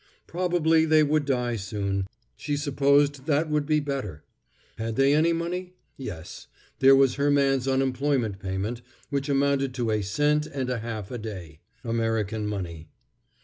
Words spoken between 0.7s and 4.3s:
they would die soon—she supposed that would be better.